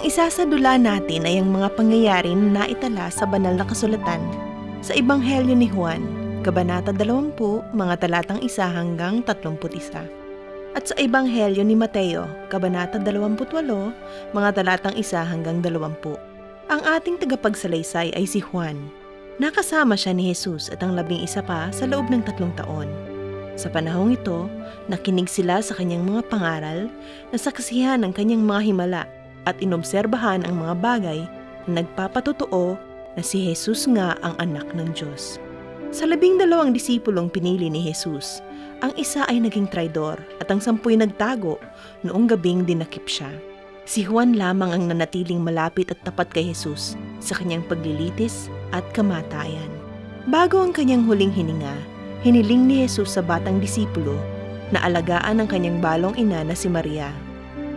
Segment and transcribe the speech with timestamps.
[0.00, 4.24] isa sa dula natin ay ang mga pangyayari na naitala sa banal na kasulatan
[4.80, 6.00] sa Ebanghelyo ni Juan,
[6.40, 7.36] Kabanata 20,
[7.76, 10.08] mga talatang 1 hanggang 31.
[10.72, 16.72] At sa Ebanghelyo ni Mateo, Kabanata 28, mga talatang 1 hanggang 20.
[16.72, 18.80] Ang ating tagapagsalaysay ay si Juan.
[19.36, 22.88] Nakasama siya ni Jesus at ang labing isa pa sa loob ng tatlong taon.
[23.60, 24.48] Sa panahong ito,
[24.88, 26.88] nakinig sila sa kanyang mga pangaral,
[27.28, 29.04] nasaksihan ang kanyang mga himala
[29.46, 31.20] at inobserbahan ang mga bagay
[31.66, 32.78] na nagpapatotoo
[33.16, 35.38] na si Jesus nga ang anak ng Diyos.
[35.92, 38.40] Sa labing dalawang disipulong pinili ni Jesus,
[38.80, 41.60] ang isa ay naging traidor at ang sampu'y nagtago
[42.02, 43.28] noong gabing dinakip siya.
[43.84, 49.68] Si Juan lamang ang nanatiling malapit at tapat kay Jesus sa kanyang paglilitis at kamatayan.
[50.30, 51.76] Bago ang kanyang huling hininga,
[52.22, 54.16] hiniling ni Jesus sa batang disipulo
[54.70, 57.12] na alagaan ang kanyang balong ina na si Maria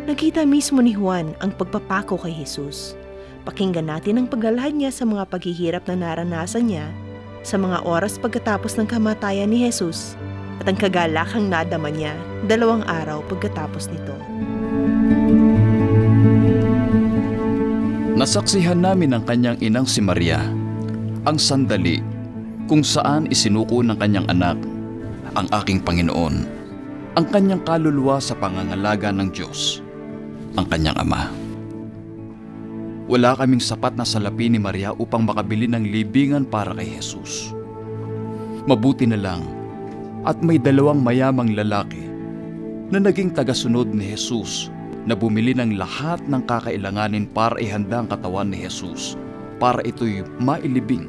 [0.06, 2.94] Nakita mismo ni Juan ang pagpapako kay Jesus.
[3.42, 6.94] Pakinggan natin ang paglalahad niya sa mga paghihirap na naranasan niya
[7.42, 10.14] sa mga oras pagkatapos ng kamatayan ni Jesus
[10.62, 12.14] at ang kagalakang nadama niya
[12.46, 14.14] dalawang araw pagkatapos nito.
[18.14, 20.38] Nasaksihan namin ng kanyang inang si Maria,
[21.26, 21.98] ang sandali
[22.70, 24.58] kung saan isinuko ng kanyang anak,
[25.34, 26.46] ang aking Panginoon,
[27.18, 29.85] ang kanyang kaluluwa sa pangangalaga ng Diyos
[30.56, 31.32] ang kanyang ama.
[33.06, 37.54] Wala kaming sapat na salapi ni Maria upang makabili ng libingan para kay Jesus.
[38.66, 39.46] Mabuti na lang
[40.26, 42.02] at may dalawang mayamang lalaki
[42.90, 44.74] na naging tagasunod ni Jesus
[45.06, 49.14] na bumili ng lahat ng kakailanganin para ihanda ang katawan ni Jesus
[49.62, 51.06] para ito'y mailibing.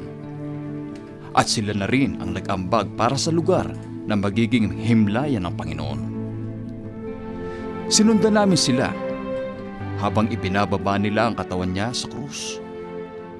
[1.33, 3.65] At sila na rin ang nag-ambag para sa lugar
[4.05, 6.01] na magiging himlayan ng Panginoon.
[7.89, 9.06] Sinundan namin sila
[9.97, 12.61] habang ibinababa nila ang katawan niya sa krus.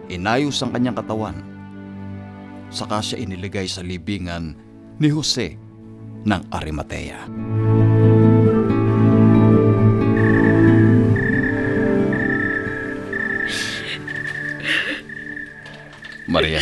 [0.09, 1.37] Inayos ang kanyang katawan.
[2.73, 4.57] Saka siya iniligay sa libingan
[4.97, 5.55] ni Jose
[6.25, 7.29] ng Arimatea.
[16.27, 16.59] Maria,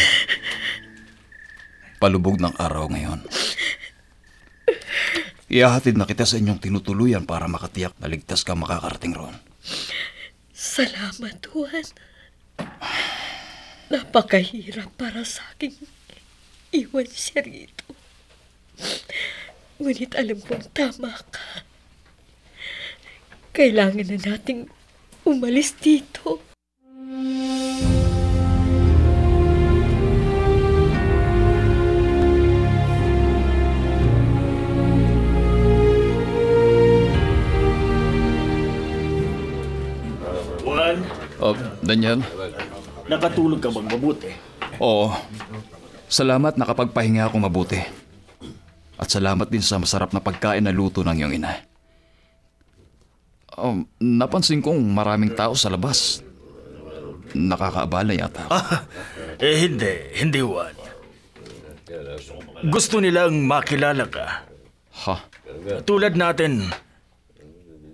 [1.97, 3.25] palubog ng araw ngayon.
[5.55, 9.39] Ihahatid na kita sa inyong tinutuluyan para makatiyak na ligtas ka makakarating roon.
[10.51, 11.87] Salamat, Juan.
[13.87, 15.71] Napakahirap para sa akin
[16.75, 17.87] iwan siya rito.
[19.79, 21.63] Ngunit alam kong tama ka.
[23.55, 24.67] Kailangan na nating
[25.23, 26.43] umalis dito.
[26.83, 27.54] Juan,
[41.85, 42.19] Daniel?
[43.05, 44.31] nakatulog ka bang mabuti?
[44.81, 45.13] Oo.
[46.09, 47.79] Salamat nakapagpahinga ako mabuti.
[48.95, 51.51] At salamat din sa masarap na pagkain na luto ng iyong ina.
[53.55, 56.19] Um, napansin kong maraming tao sa labas.
[57.35, 58.57] Nakakaabala yata ako.
[59.35, 60.75] Eh hindi, hindi Juan.
[62.71, 64.47] Gusto nilang makilala ka.
[65.05, 65.15] Ha?
[65.83, 66.71] Tulad natin,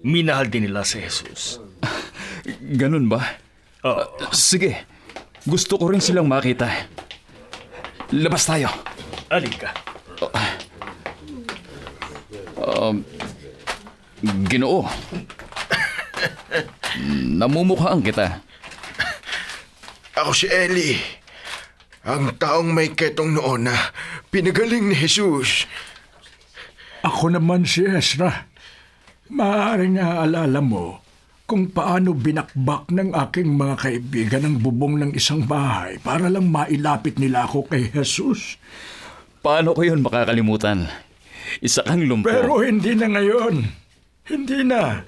[0.06, 1.58] minahal din nila si Jesus.
[2.62, 3.41] Ganun ba?
[3.81, 4.30] Oo.
[4.30, 4.86] Sige.
[5.42, 6.69] Gusto ko rin silang makita.
[8.14, 8.69] Labas tayo.
[9.34, 9.74] Alika.
[12.62, 13.02] Um,
[14.46, 14.85] ginoo.
[17.41, 18.46] Namumukhaan kita.
[20.14, 21.02] Ako si Ellie.
[22.06, 23.73] Ang taong may ketong noon na
[24.29, 25.66] pinagaling ni Jesus.
[27.02, 28.46] Ako naman si Ezra.
[29.34, 31.01] Maaaring naaalala mo
[31.52, 37.20] kung paano binakbak ng aking mga kaibigan ang bubong ng isang bahay para lang mailapit
[37.20, 38.56] nila ako kay Jesus.
[39.44, 40.88] Paano ko yun makakalimutan?
[41.59, 42.32] Isa kang lumpo.
[42.32, 43.68] Pero hindi na ngayon.
[44.32, 45.03] Hindi na.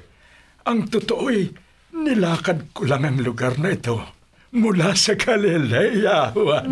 [0.68, 1.48] Ang totoo'y
[1.96, 4.04] nilakad ko lang ang lugar na ito
[4.52, 6.68] mula sa Galilea, Juan.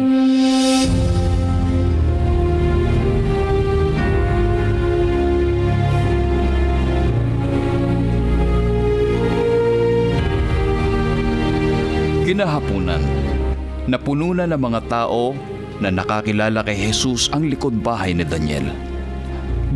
[12.42, 12.98] Kinahapunan,
[13.86, 15.38] napuno na ng mga tao
[15.78, 18.66] na nakakilala kay Jesus ang likod bahay ni Daniel.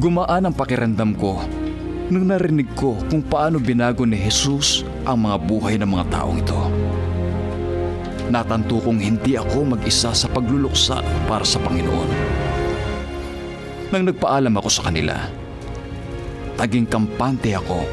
[0.02, 1.46] Gumaan ang pakiramdam ko
[2.10, 6.62] nung narinig ko kung paano binago ni Jesus ang mga buhay ng mga taong ito.
[8.34, 12.10] Natanto kong hindi ako mag-isa sa pagluluksa para sa Panginoon.
[13.94, 15.14] Nang nagpaalam ako sa kanila,
[16.58, 17.86] taging kampante ako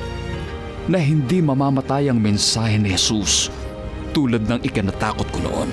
[0.88, 3.52] na hindi mamamatay ang mensahe ni Jesus
[4.12, 5.70] tulad ng ikanatakot ko noon.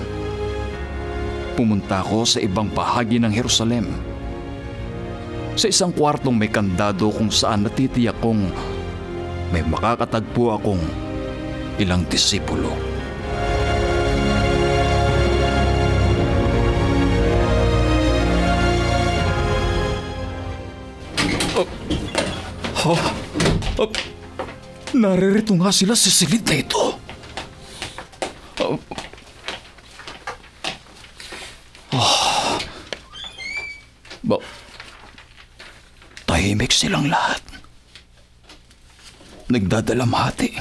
[1.60, 3.88] Pumunta ako sa ibang bahagi ng Jerusalem.
[5.60, 8.48] Sa isang kwartong may kandado kung saan natitiyak kong
[9.52, 10.84] may makakatagpo akong
[11.76, 12.72] ilang disipulo.
[22.80, 22.96] Oh,
[23.84, 23.92] oh,
[24.96, 26.96] naririto nga sila sa silid na ito.
[28.64, 28.80] Oh.
[31.92, 32.58] Oh.
[34.24, 34.38] Ba,
[36.40, 37.44] tahimik silang lahat.
[39.52, 40.56] Nagdadalamhati.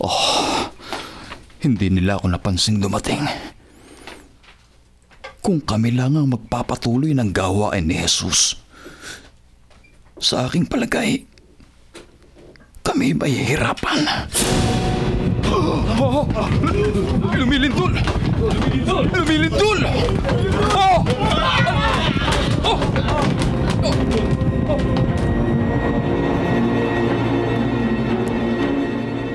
[0.00, 0.64] Oh,
[1.60, 3.20] hindi nila ako napansing dumating.
[5.44, 8.56] Kung kami lang ang magpapatuloy ng gawain ni Jesus,
[10.16, 11.28] sa aking palagay,
[12.80, 14.08] kami may hirapan.
[15.94, 16.26] Oh,
[17.38, 17.94] lumilindol!
[19.14, 19.80] Lumilindol!
[20.74, 20.74] Oh!
[20.74, 20.93] Oh!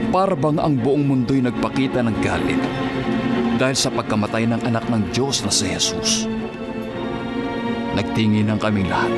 [0.09, 2.57] Para bang ang buong mundo'y nagpakita ng galit
[3.61, 6.25] dahil sa pagkamatay ng anak ng Diyos na si Jesus.
[7.93, 9.13] Nagtingin ang kaming lahat.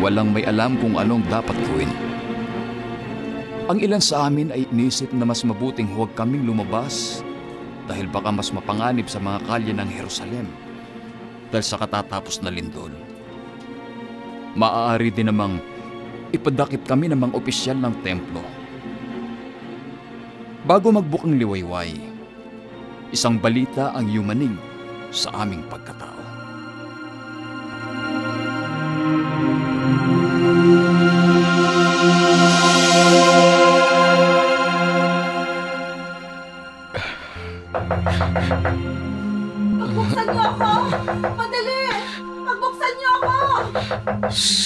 [0.00, 1.92] Walang may alam kung anong dapat gawin.
[3.66, 7.20] Ang ilan sa amin ay inisip na mas mabuting huwag kaming lumabas
[7.90, 10.46] dahil baka mas mapanganib sa mga kalye ng Jerusalem
[11.50, 13.05] dahil sa katatapos na lindol.
[14.56, 15.60] Maaari din namang
[16.32, 18.40] ipadakip kami ng mga opisyal ng templo.
[20.64, 21.92] Bago magbukang liwayway,
[23.12, 24.56] isang balita ang yumanig
[25.12, 26.15] sa aming pagkatao.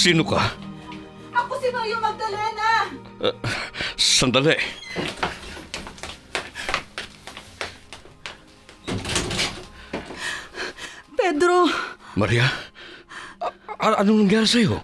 [0.01, 0.57] Sino ka?
[1.37, 2.89] Ako si Mario Magdalena!
[4.01, 4.57] Sandali.
[11.17, 11.69] Pedro,
[12.17, 12.47] Maria?
[13.81, 14.81] A- anong nangyari sa'yo?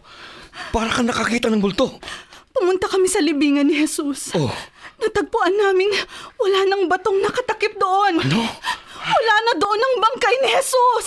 [0.73, 1.97] Para ka nakakita ng bulto.
[2.57, 4.33] pumunta kami sa libingan ni Jesus.
[4.33, 4.49] Oh,
[4.97, 5.93] Natagpuan namin
[6.41, 8.17] wala nang batong nakatakip doon.
[8.17, 8.41] ano?
[9.07, 11.07] Wala na doon ang bangkay ni Jesus.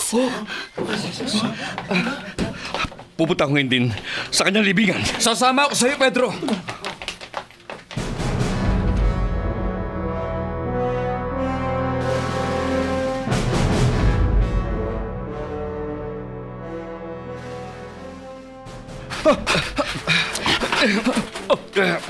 [3.19, 3.85] Pupunta ko ngayon din
[4.31, 5.03] sa kanyang libingan.
[5.19, 6.31] Sasama ako sa iyo, Pedro!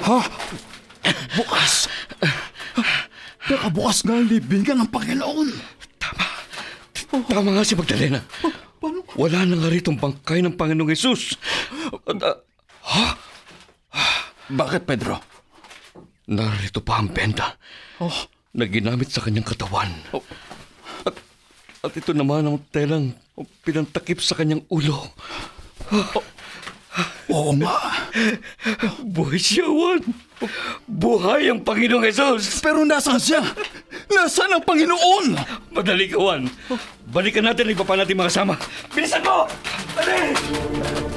[0.06, 0.20] Ha?
[1.34, 1.90] Bukas!
[3.50, 5.50] Nakabukas nga ang libingan ng Panginoon!
[7.10, 8.22] Tama nga si Magdalena.
[9.20, 11.36] Wala na nga rito ang bangkay ng Panginoong Yesus.
[12.88, 13.20] Ah,
[14.48, 15.20] Bakit, Pedro?
[16.30, 17.58] narito pa ang benda
[17.98, 18.14] Oh,
[18.54, 19.90] na ginamit sa kanyang katawan.
[21.04, 21.16] At,
[21.82, 23.18] at ito naman ang telang
[23.66, 25.10] pinantakip sa kanyang ulo.
[27.30, 27.78] Oo nga.
[29.04, 30.02] Buhay siya, Juan.
[30.88, 32.64] Buhay ang Panginoong Yesus.
[32.64, 33.44] Pero nasaan siya?
[34.08, 35.26] Nasaan ang Panginoon?
[35.76, 36.48] Madali ka, Juan.
[37.10, 38.56] Balikan natin ang iba pa natin mga kasama.
[38.94, 39.50] Bilisan mo!
[39.98, 41.09] Dali!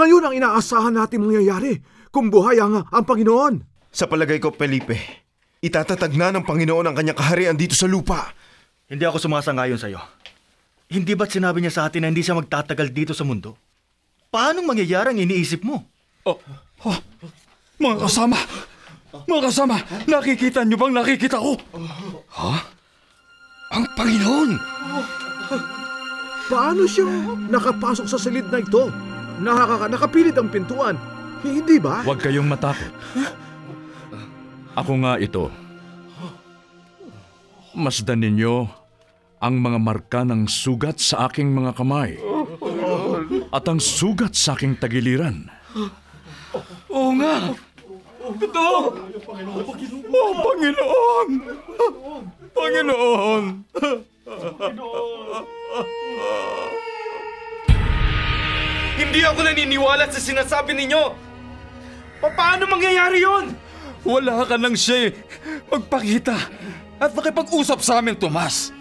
[0.00, 1.76] Ngayon ang inaasahan natin mangyayari
[2.08, 3.60] kung buhay ang, ang Panginoon?
[3.92, 4.96] Sa palagay ko, Felipe,
[5.60, 8.32] itatatag na ng Panginoon ang kanyang kaharian dito sa lupa.
[8.88, 10.00] Hindi ako sumasangayon sa'yo.
[10.90, 13.54] Hindi ba't sinabi niya sa atin na hindi siya magtatagal dito sa mundo?
[14.32, 15.86] Paanong mangyayari ang iniisip mo?
[16.26, 16.38] Oh,
[16.86, 16.98] oh,
[17.78, 18.38] mga kasama!
[19.26, 19.76] Mga kasama,
[20.06, 21.58] nakikita niyo bang nakikita ko?
[23.70, 24.50] Ang Panginoon!
[26.50, 27.06] Paano siya
[27.46, 28.90] nakapasok sa silid na ito?
[29.40, 30.96] Nakaka nakapilit ang pintuan.
[31.40, 32.04] Hindi ba?
[32.04, 32.92] Huwag kayong matakot.
[34.76, 35.48] Ako nga ito.
[37.72, 38.68] Masdan ninyo
[39.40, 42.20] ang mga marka ng sugat sa aking mga kamay
[43.48, 45.48] at ang sugat sa aking tagiliran.
[46.92, 47.56] Oo nga!
[48.20, 48.36] Oh,
[50.44, 51.28] Panginoon!
[52.52, 53.44] Panginoon!
[59.30, 61.04] Ako naniniwala sa sinasabi ninyo!
[62.20, 63.54] Pa- Paano mangyayari yon?
[64.04, 65.16] Wala ka nang siya eh.
[65.68, 66.36] Magpakita
[67.00, 68.72] at makipag-usap sa amin, Tomas.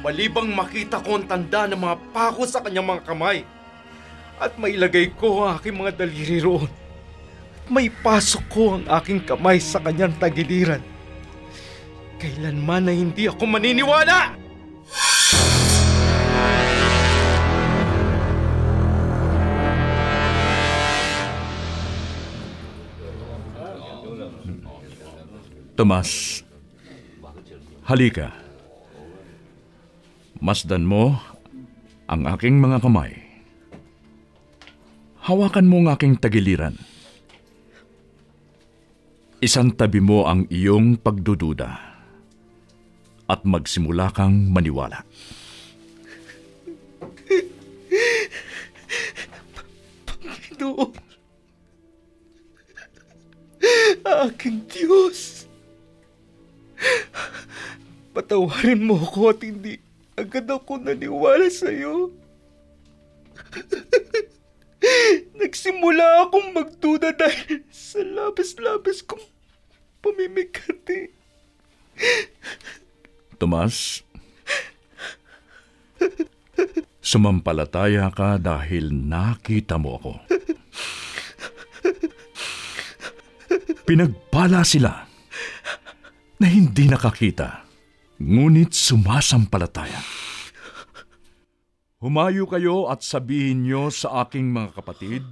[0.00, 3.38] Malibang makita ko ang tanda ng mga pako sa kanyang mga kamay
[4.40, 6.70] at mailagay ko ang aking mga daliri roon.
[7.70, 10.82] May pasok ko ang aking kamay sa kanyang tagiliran.
[12.18, 14.34] Kailanman na hindi ako maniniwala!
[25.80, 26.44] Tomas,
[27.88, 28.36] halika.
[30.36, 31.16] Masdan mo
[32.04, 33.16] ang aking mga kamay.
[35.24, 36.76] Hawakan mo ang aking tagiliran.
[39.40, 41.72] Isang tabi mo ang iyong pagdududa
[43.24, 45.00] at magsimula kang maniwala.
[50.04, 50.92] Panginoon,
[54.04, 55.09] aking Diyos,
[58.40, 59.76] patawarin mo ako at hindi
[60.16, 62.08] agad ako naniwala sa iyo.
[65.40, 69.20] Nagsimula akong magduda dahil sa labas-labas kong
[70.00, 71.12] pamimikati.
[73.36, 74.00] Tomas,
[77.04, 80.12] sumampalataya ka dahil nakita mo ako.
[83.84, 85.04] Pinagpala sila
[86.40, 87.69] na hindi nakakita,
[88.20, 90.04] ngunit sumasampalataya.
[92.00, 95.24] Humayo kayo at sabihin niyo sa aking mga kapatid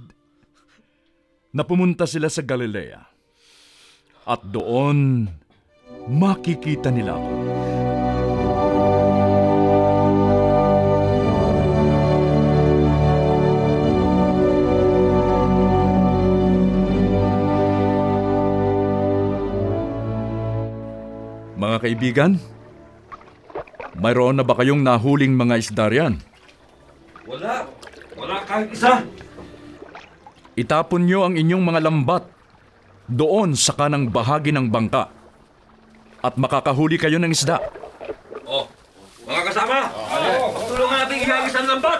[1.53, 3.01] na pumunta sila sa Galilea
[4.25, 5.29] at doon
[6.09, 7.33] makikita nila ako.
[21.59, 22.31] Mga kaibigan,
[23.99, 26.13] mayroon na ba kayong nahuling mga isda riyan?
[27.27, 27.67] Wala!
[28.15, 29.03] Wala kahit isa!
[30.55, 32.23] Itapon niyo ang inyong mga lambat
[33.07, 35.07] doon sa kanang bahagi ng bangka
[36.19, 37.63] at makakahuli kayo ng isda.
[38.43, 38.67] Oh,
[39.23, 39.87] mga kasama!
[40.67, 41.99] Tulungan natin ihagis ang lambat!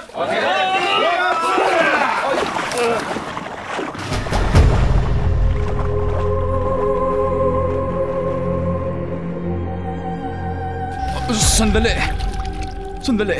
[11.59, 11.91] Sandali!
[13.03, 13.35] Sandali!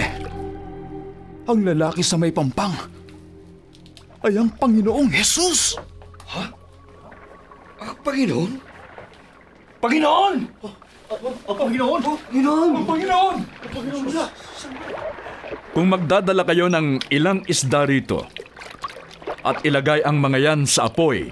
[1.48, 2.76] Ang lalaki sa may pampang
[4.28, 5.80] ay ang Panginoong Jesus!
[7.80, 8.60] Ah, Panginoon?
[9.80, 10.36] Panginoon!
[15.72, 18.28] Kung magdadala kayo ng ilang isda rito
[19.48, 21.32] at ilagay ang mga yan sa apoy,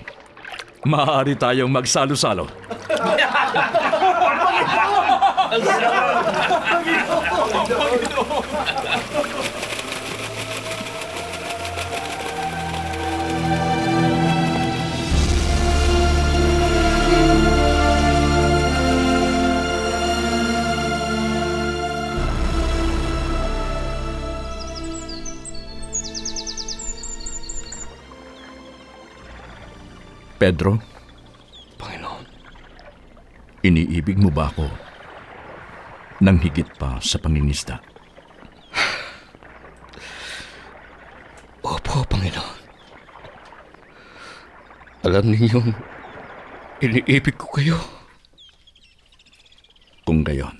[0.88, 2.48] maaari tayong magsalo-salo.
[30.38, 30.78] Pedro,
[31.82, 32.24] Panginoon,
[33.66, 34.87] iniibig mo ba ako
[36.18, 37.78] nang higit pa sa pangingisda?
[41.62, 42.58] Opo, Panginoon.
[45.06, 45.72] Alam ninyong
[46.82, 47.78] iniibig ko kayo.
[50.08, 50.56] Kung gayon,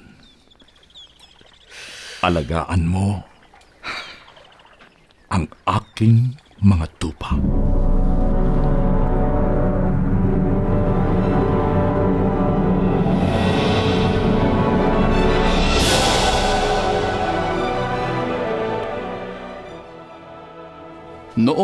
[2.20, 3.24] alagaan mo
[5.32, 7.40] ang aking mga tupa.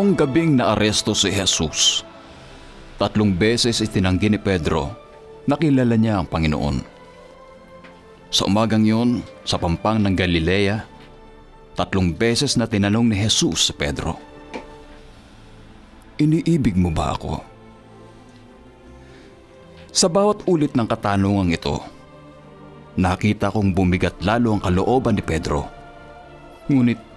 [0.04, 2.04] Noong gabing naaresto si Jesus,
[3.00, 4.92] tatlong beses itinanggi ni Pedro
[5.48, 6.84] na kilala niya ang Panginoon.
[8.28, 10.84] Sa umagang yon, sa pampang ng Galilea,
[11.72, 14.20] tatlong beses na tinanong ni Jesus si Pedro,
[16.20, 17.40] Iniibig mo ba ako?
[19.88, 21.80] Sa bawat ulit ng katanungang ito,
[23.00, 25.64] nakita kong bumigat lalo ang kalooban ni Pedro.
[26.68, 27.13] Ngunit,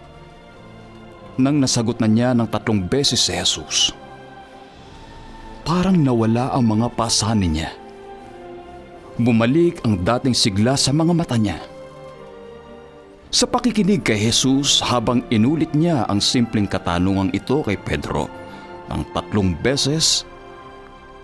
[1.37, 3.93] nang nasagot na niya ng tatlong beses si Jesus,
[5.61, 7.71] parang nawala ang mga pasanin niya.
[9.17, 11.57] Bumalik ang dating sigla sa mga mata niya.
[13.33, 18.29] Sa pakikinig kay Jesus habang inulit niya ang simpleng katanungang ito kay Pedro
[18.87, 20.23] ng tatlong beses,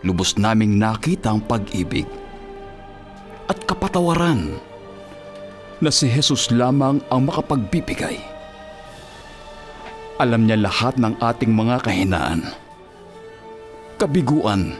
[0.03, 2.05] lubos naming nakita ang pag-ibig
[3.47, 4.51] at kapatawaran
[5.79, 8.32] na si Jesus lamang ang makapagbibigay.
[10.21, 12.45] Alam niya lahat ng ating mga kahinaan,
[13.97, 14.77] kabiguan,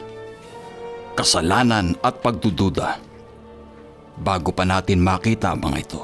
[1.18, 3.02] kasalanan at pagdududa
[4.22, 6.02] bago pa natin makita ang mga ito.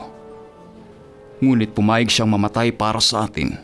[1.38, 3.54] Ngunit pumayag siyang mamatay para sa atin.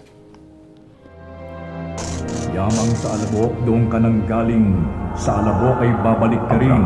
[2.55, 4.71] Yamang sa alabok doon ka nang galing,
[5.19, 6.79] sa alabok ay babalik ka rin.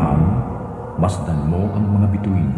[0.97, 2.49] Masdan mo ang mga bituin.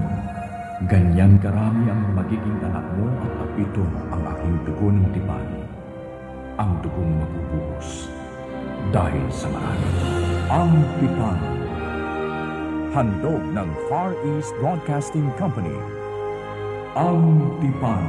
[0.87, 3.11] Ganyan karami ang magiging anak mo
[3.43, 5.62] at ito ang aking dugo ng tipan.
[6.61, 8.13] Ang dugong mabubuhos
[8.93, 9.89] dahil sa marami.
[10.53, 11.39] Ang tipan.
[12.93, 15.73] Handog ng Far East Broadcasting Company.
[16.93, 18.05] Ang tipan.